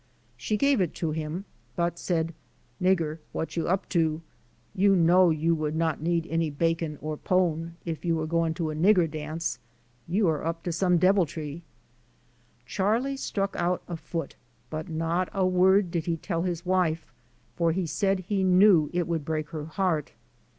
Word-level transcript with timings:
She 0.35 0.57
gave 0.57 0.81
it 0.81 0.95
to 0.95 1.11
him 1.11 1.45
but 1.75 1.99
said, 1.99 2.33
^* 2.83 2.83
Nigger 2.83 3.19
what 3.33 3.55
you 3.55 3.67
up 3.67 3.87
to? 3.89 4.23
You 4.73 4.95
know 4.95 5.29
you 5.29 5.53
would 5.53 5.75
not 5.75 6.01
need 6.01 6.25
any 6.25 6.49
bacon 6.49 6.97
or 7.01 7.17
pone 7.17 7.75
if 7.85 8.03
you 8.03 8.15
were 8.15 8.25
going 8.25 8.55
to 8.55 8.71
a 8.71 8.75
nigger 8.75 9.05
dance. 9.07 9.59
You 10.07 10.27
are 10.27 10.43
up 10.43 10.63
to 10.63 10.71
some 10.71 10.97
deviltry.'' 10.97 11.61
Charlie 12.65 13.15
struck 13.15 13.55
out 13.59 13.83
afoot, 13.87 14.35
but 14.71 14.89
not 14.89 15.29
a 15.33 15.45
word 15.45 15.91
did 15.91 16.07
he 16.07 16.17
tell 16.17 16.41
his 16.41 16.65
wife 16.65 17.13
for 17.55 17.71
he 17.71 17.85
said 17.85 18.21
he 18.21 18.43
knew 18.43 18.89
it 18.93 19.07
would 19.07 19.23
break 19.23 19.49
her 19.51 19.65
heart. 19.65 20.13